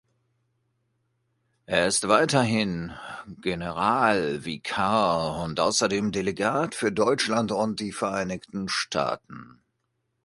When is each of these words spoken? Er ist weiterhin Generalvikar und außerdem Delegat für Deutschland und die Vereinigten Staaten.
Er 1.67 1.85
ist 1.85 2.07
weiterhin 2.07 2.91
Generalvikar 3.39 5.43
und 5.43 5.59
außerdem 5.59 6.11
Delegat 6.11 6.73
für 6.73 6.91
Deutschland 6.91 7.51
und 7.51 7.79
die 7.79 7.91
Vereinigten 7.91 8.67
Staaten. 8.67 9.61